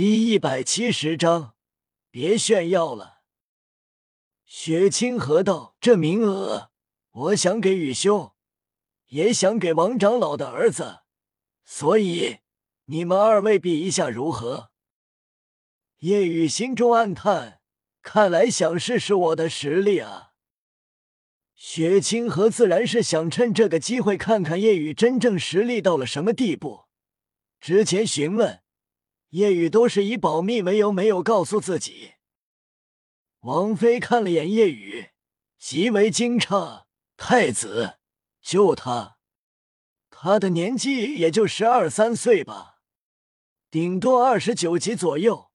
[0.00, 1.56] 第一百七十章，
[2.08, 3.22] 别炫耀了。
[4.44, 6.70] 雪清河道：“这名额，
[7.10, 8.30] 我想给雨兄，
[9.06, 11.00] 也想给王长老的儿子，
[11.64, 12.38] 所以
[12.84, 14.70] 你们二位比一下如何？”
[15.98, 17.60] 叶雨心中暗叹
[18.00, 20.34] ：“看来想试试我的实力啊！”
[21.56, 26.84] 雪清河自然是想趁这个机会看看叶雨真正实力到了什么地步。
[27.60, 28.62] 之前询问。
[29.30, 32.14] 叶雨都是以保密为由，没有告诉自己。
[33.40, 35.10] 王妃看了眼叶雨，
[35.58, 36.84] 极为惊诧
[37.16, 37.98] ：“太子，
[38.40, 39.18] 就他，
[40.08, 42.80] 他的年纪也就十二三岁吧，
[43.70, 45.50] 顶多二十九级左右，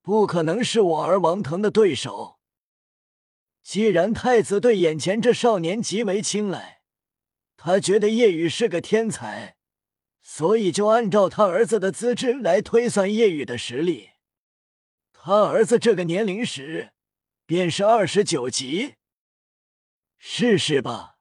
[0.00, 2.38] 不可能是我儿王腾的对手。
[3.62, 6.82] 既然太子对眼前这少年极为青睐，
[7.56, 9.56] 他觉得叶雨是个天才。”
[10.22, 14.10] 所以就按照他儿子的资质来推算叶雨的实力。
[15.12, 16.92] 他儿子这个年龄时，
[17.44, 18.94] 便是二十九级。
[20.16, 21.18] 试试吧，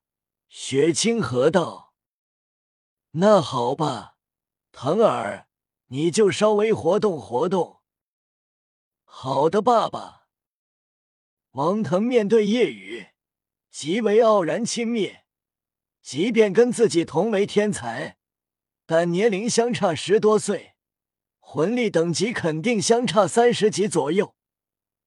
[0.48, 1.96] 雪清河道。
[3.14, 4.18] 那好吧，
[4.72, 5.48] 腾儿，
[5.88, 7.82] 你就稍微活动活动。
[9.04, 10.28] 好的，爸爸。
[11.54, 13.08] 王腾面对叶雨，
[13.72, 15.22] 极为傲然轻蔑，
[16.00, 18.19] 即便跟自己同为天才。
[18.92, 20.74] 但年龄相差十多岁，
[21.38, 24.34] 魂力等级肯定相差三十级左右，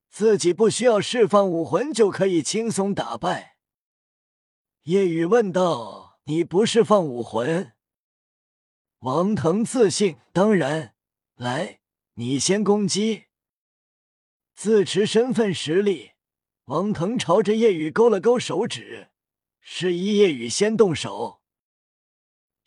[0.08, 3.56] 自己不需要释放武魂就可以轻松打败。
[4.84, 7.72] 夜雨问道：“你不释放武魂？”
[9.02, 10.94] 王腾自信：“当然。”
[11.34, 11.80] 来，
[12.14, 13.24] 你先攻击。
[14.54, 16.12] 自持身份实力，
[16.66, 19.08] 王腾朝着夜雨勾了勾手指，
[19.60, 21.41] 示意夜雨先动手。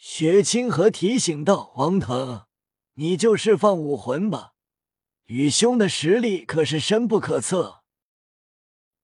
[0.07, 2.45] 雪清河提醒道：“王腾，
[2.93, 4.53] 你就释放武魂吧，
[5.25, 7.81] 宇兄的实力可是深不可测。”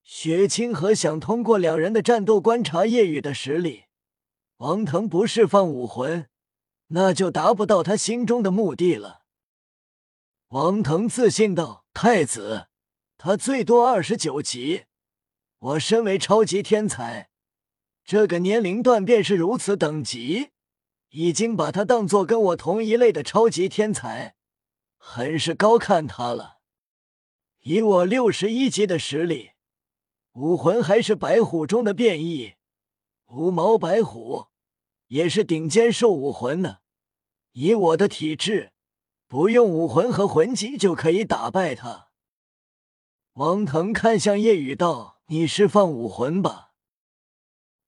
[0.05, 3.85] 雪清河想通过两人的战斗观察叶雨的实力。
[4.57, 6.29] 王腾不释放武魂，
[6.89, 9.23] 那就达不到他心中的目的了。
[10.49, 12.67] 王腾自信道：“太子，
[13.17, 14.83] 他最多二十九级，
[15.57, 17.31] 我身为超级天才，
[18.05, 20.51] 这个年龄段便是如此等级。”
[21.11, 24.35] 已经把他当做跟我同一类的超级天才，
[24.97, 26.59] 很是高看他了。
[27.59, 29.51] 以我六十一级的实力，
[30.33, 32.53] 武魂还是白虎中的变异，
[33.27, 34.47] 五毛白虎
[35.07, 36.77] 也是顶尖兽武魂呢。
[37.51, 38.71] 以我的体质，
[39.27, 42.07] 不用武魂和魂技就可以打败他。
[43.33, 46.71] 王腾看向叶雨道：“你释放武魂吧。”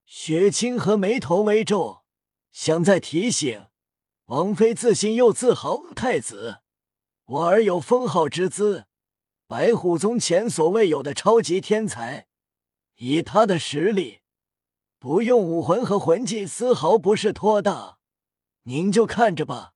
[0.05, 2.02] 雪清河眉头微皱。
[2.53, 3.65] 想再提醒
[4.25, 5.91] 王妃，自信又自豪。
[5.93, 6.59] 太子，
[7.25, 8.85] 我儿有封号之资，
[9.47, 12.27] 白虎宗前所未有的超级天才。
[12.97, 14.21] 以他的实力，
[14.99, 17.97] 不用武魂和魂技，丝毫不是托大。
[18.63, 19.73] 您就看着吧，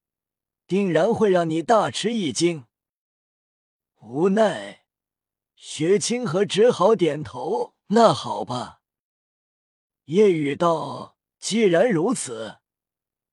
[0.68, 2.66] 定然会让你大吃一惊。
[4.02, 4.86] 无奈，
[5.56, 7.74] 雪清河只好点头。
[7.88, 8.82] 那好吧。
[10.06, 12.60] 夜雨道：“既然如此。”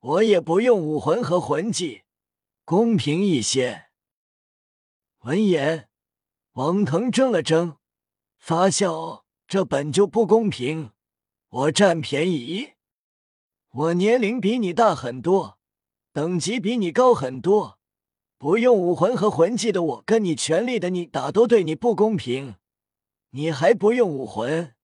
[0.05, 2.03] 我也不用武魂和魂技，
[2.67, 3.87] 公平一些。
[5.21, 5.89] 闻言，
[6.53, 7.79] 王腾怔了怔，
[8.37, 10.91] 发笑：“这本就不公平，
[11.49, 12.75] 我占便宜。
[13.71, 15.59] 我年龄比你大很多，
[16.13, 17.79] 等级比你高很多，
[18.37, 22.57] 不用武魂和魂技的我，跟你全力的你打都对你不公平。
[23.31, 24.75] 你还不用武魂，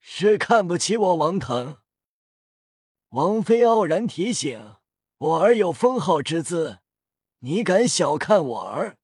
[0.00, 1.76] 是看不起我王腾？”
[3.12, 4.76] 王妃傲然提醒
[5.18, 6.78] ：“我儿有封号之资，
[7.40, 8.96] 你敢小看我儿？”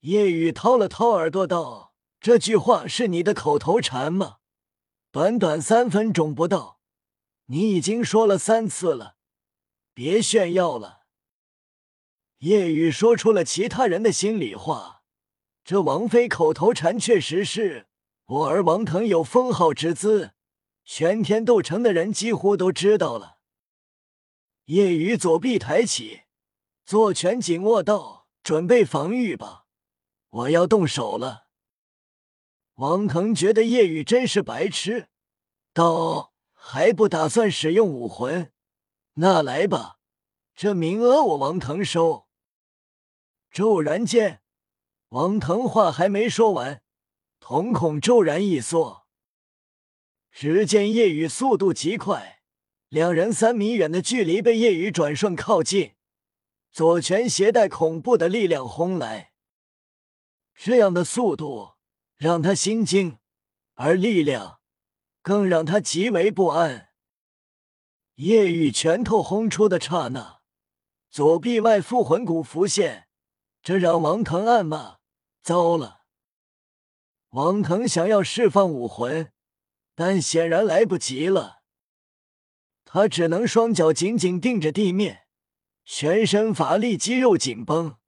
[0.00, 4.36] 叶雨掏了掏耳朵道：“这句话是你的口头禅吗？
[5.10, 6.80] 短短三分钟不到，
[7.46, 9.16] 你已经说了三次了，
[9.94, 11.04] 别炫耀了。”
[12.40, 15.02] 叶雨说出了其他人的心里话
[15.64, 17.86] ：“这王妃口头禅确实是
[18.26, 20.32] 我儿王腾有封号之资。”
[20.94, 23.38] 全天斗城的人几乎都知道了。
[24.66, 26.24] 夜雨左臂抬起，
[26.84, 29.64] 左拳紧握道：“准备防御吧，
[30.28, 31.46] 我要动手了。”
[32.76, 35.08] 王腾觉得夜雨真是白痴，
[35.72, 38.52] 道：“还不打算使用武魂？
[39.14, 39.98] 那来吧，
[40.54, 42.28] 这名额我王腾收。”
[43.50, 44.42] 骤然间，
[45.08, 46.82] 王腾话还没说完，
[47.40, 49.01] 瞳孔骤然一缩。
[50.32, 52.40] 只见夜雨速度极快，
[52.88, 55.92] 两人三米远的距离被夜雨转瞬靠近，
[56.70, 59.32] 左拳携带恐怖的力量轰来。
[60.54, 61.74] 这样的速度
[62.16, 63.18] 让他心惊，
[63.74, 64.60] 而力量
[65.20, 66.88] 更让他极为不安。
[68.16, 70.40] 夜雨拳头轰出的刹那，
[71.10, 73.08] 左臂外附魂骨浮现，
[73.62, 74.98] 这让王腾暗骂：
[75.42, 76.02] 糟了！
[77.30, 79.31] 王腾想要释放武魂，
[80.04, 81.62] 但显然来不及了。
[82.84, 85.28] 他只能双脚紧紧定着地面，
[85.84, 87.98] 全身乏力，肌肉紧绷。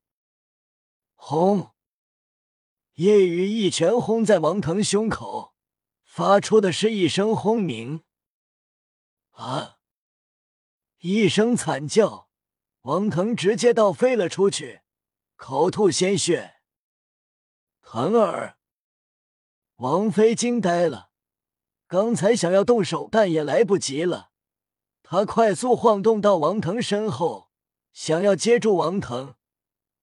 [1.15, 1.71] 轰！
[2.95, 5.55] 夜雨一拳轰在王腾胸口，
[6.03, 8.03] 发出的是一声轰鸣。
[9.31, 9.77] 啊！
[10.99, 12.29] 一声惨叫，
[12.81, 14.81] 王腾直接倒飞了出去，
[15.37, 16.57] 口吐鲜血。
[17.81, 18.59] 腾儿，
[19.77, 21.13] 王妃惊呆了，
[21.95, 24.33] 刚才想要动手，但也来不及了。
[25.05, 27.53] 他快速晃动到王腾身后，
[27.93, 29.37] 想要接住王腾，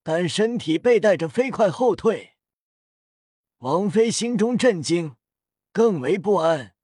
[0.01, 2.37] 但身体被带着飞快后退。
[3.57, 5.17] 王妃心中震惊，
[5.73, 6.75] 更为不安，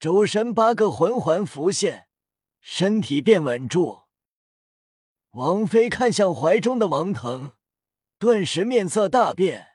[0.00, 2.08] 周身八个魂环浮现。
[2.62, 4.04] 身体变稳住，
[5.32, 7.52] 王妃看向怀中的王腾，
[8.18, 9.72] 顿时面色大变。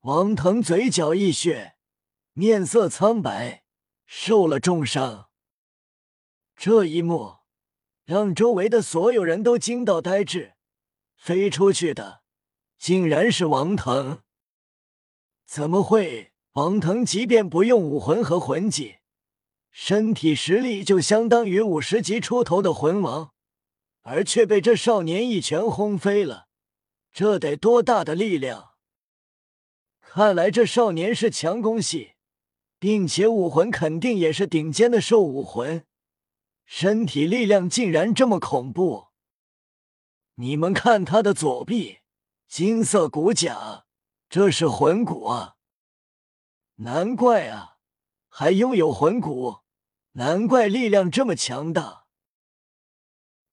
[0.00, 1.77] 王腾嘴角溢血，
[2.38, 3.64] 面色苍白，
[4.06, 5.28] 受了重伤。
[6.54, 7.38] 这一幕
[8.04, 10.52] 让周围的所有人都惊到呆滞。
[11.16, 12.22] 飞出去的
[12.78, 14.20] 竟然是王腾！
[15.46, 16.32] 怎么会？
[16.52, 18.98] 王腾即便不用武魂和魂技。
[19.72, 23.32] 身体实力就相当于五十级出头的魂王，
[24.02, 26.46] 而却被这少年一拳轰飞了，
[27.12, 28.74] 这得多大的力量？
[29.98, 32.12] 看来这少年是强攻系，
[32.78, 35.86] 并且武魂肯定也是顶尖的兽武魂，
[36.64, 39.08] 身体力量竟然这么恐怖！
[40.34, 41.98] 你们看他的左臂，
[42.46, 43.86] 金色骨甲，
[44.28, 45.56] 这是魂骨啊！
[46.76, 47.78] 难怪啊，
[48.28, 49.60] 还拥有魂骨。
[50.12, 52.06] 难怪力量这么强大，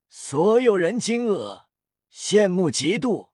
[0.08, 1.66] 所有人惊愕、
[2.12, 3.28] 羡慕、嫉妒。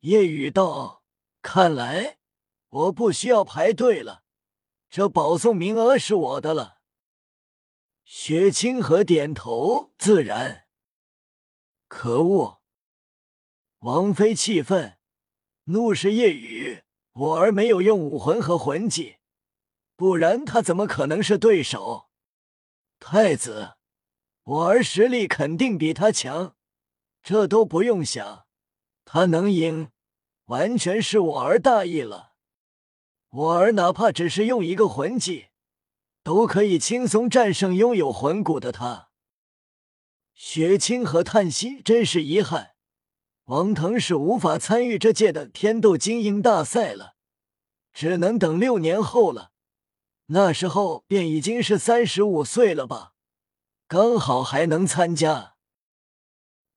[0.00, 1.04] 夜雨道
[1.40, 2.18] ：“看来
[2.68, 4.21] 我不需要排队了，
[4.92, 6.82] 这保送名额是我的了。”
[8.04, 10.66] 雪清河点头：“自然。”
[11.88, 12.60] 可恶！
[13.78, 14.98] 王妃气愤，
[15.64, 19.16] 怒视夜雨：“我儿没有用武魂和魂技。”
[19.96, 22.10] 不然他怎么可能是对手？
[22.98, 23.76] 太子，
[24.42, 26.54] 我儿实力肯定比他强，
[27.22, 28.46] 这都不用想，
[29.06, 29.90] 他能赢，
[30.46, 32.31] 完全是我儿大意了。
[33.32, 35.46] 我儿哪怕只是用一个魂技，
[36.22, 39.08] 都可以轻松战胜拥有魂骨的他。
[40.34, 42.74] 雪清河叹息：“真是遗憾，
[43.44, 47.14] 王腾是无法参与这届的天斗精英大赛了，
[47.94, 49.52] 只能等六年后了。”
[50.28, 53.14] 那时候便已经是三十五岁了吧，
[53.86, 55.56] 刚好还能参加。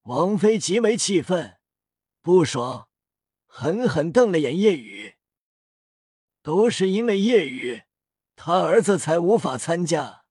[0.04, 1.58] 王妃极为气愤，
[2.22, 2.88] 不爽，
[3.46, 5.15] 狠狠瞪了眼叶雨。
[6.46, 7.86] 都是因为叶雨，
[8.36, 10.26] 他儿子才无法参加。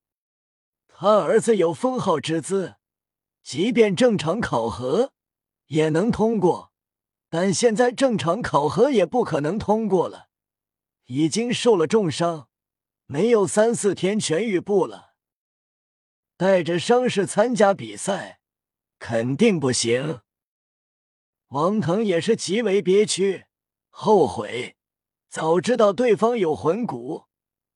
[0.87, 2.75] 他儿子有封号之资，
[3.43, 5.11] 即便正常考核
[5.65, 6.71] 也能通过，
[7.27, 10.29] 但现在正常考核也不可能通过了，
[11.07, 12.47] 已经受了重伤。
[13.07, 15.15] 没有三四天痊愈不了，
[16.37, 18.39] 带着伤势参加比赛
[18.99, 20.21] 肯定不行。
[21.49, 23.47] 王腾也是极为憋屈，
[23.89, 24.74] 后悔
[25.35, 27.25] 早知道对方有魂骨，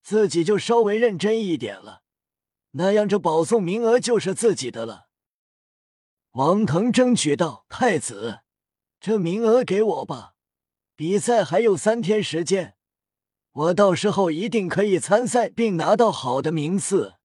[0.01, 2.03] 自己就稍微认真一点了，
[2.71, 5.09] 那样这保送名额就是自己的了。
[6.31, 8.43] 王腾争取道：“太子，
[9.01, 10.35] 这名额给我吧，
[10.95, 12.77] 比赛还有三天时间。”
[13.51, 17.15] 我到时候一定可以参赛并拿到好的名次。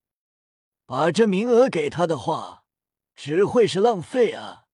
[0.84, 2.64] 把这名额给他的话，
[3.14, 4.64] 只会是浪费啊！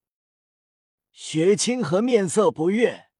[1.12, 3.10] 雪清河面色不悦，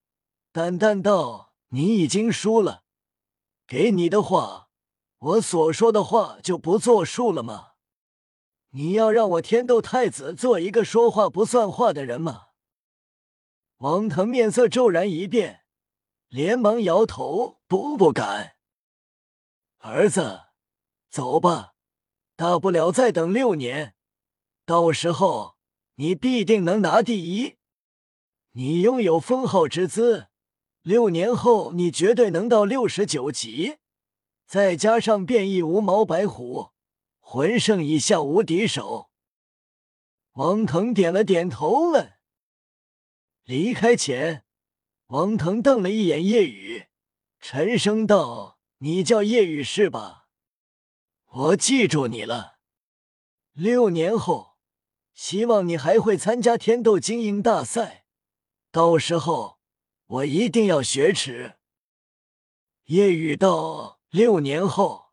[0.51, 2.85] 淡淡道：“你已经输了，
[3.67, 4.69] 给你的话，
[5.19, 7.73] 我所说的话就不作数了吗？
[8.71, 12.49] 你要让我天斗太子做一个说话不算话的人吗？”
[13.79, 15.63] 王腾面色骤然一变。
[16.29, 18.55] 连忙摇头，不不敢。
[19.79, 20.43] 儿子，
[21.11, 21.75] 走吧，
[22.37, 23.97] 大不了再等六年，
[24.65, 25.57] 到时候
[25.97, 27.57] 你必定能拿第一。
[28.53, 30.29] 你拥有封号之资，
[30.83, 33.77] 六年后你绝对能到六十九级，
[34.47, 36.71] 再加上变异无毛白虎，
[37.19, 39.11] 魂圣以下无敌手。
[40.33, 42.15] 王腾点了点头，问
[43.45, 44.45] ：“离开前，
[45.09, 46.87] 王腾瞪了一眼叶雨，
[47.41, 50.29] 沉声道：‘你叫叶雨是吧？
[51.27, 52.59] 我记住你了。
[53.53, 54.57] 六年后，
[55.13, 58.07] 希望你还会参加天斗精英大赛，
[58.73, 59.60] 到时候
[60.11, 61.55] 我一定要雪耻。’
[62.87, 65.13] 叶雨道：‘六年后，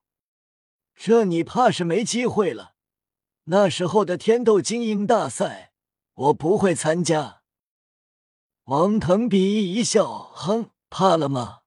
[0.95, 2.73] 这你怕是没机会了。’”
[3.49, 5.71] 那时候的天斗精英大赛，
[6.13, 7.43] 我不会参加。
[8.63, 11.59] 王腾鄙夷一笑，哼，怕了吗？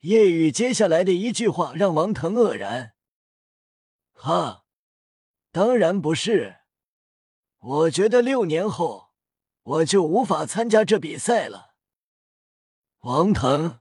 [0.00, 2.94] 叶雨接下来的一句话让王腾愕然。
[4.12, 4.64] 哈，
[5.50, 6.60] 当然不是。
[7.58, 9.10] 我觉得六年后
[9.62, 11.65] 我就无法参加这比赛了。
[13.06, 13.78] 王腾，